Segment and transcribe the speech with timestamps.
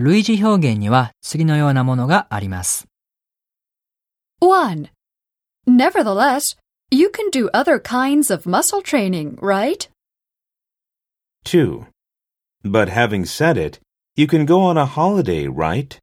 [0.00, 2.86] 類似表現には次のようなものがあります。
[4.42, 4.88] 1.
[5.66, 6.56] Nevertheless,
[6.90, 9.90] you can do other kinds of muscle training, right?
[11.44, 11.86] 2.
[12.64, 13.78] But having said it,
[14.16, 15.98] you can go on a holiday, right?